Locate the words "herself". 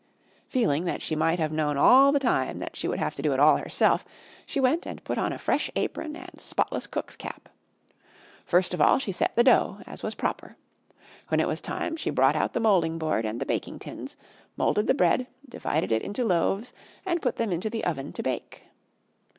3.57-4.03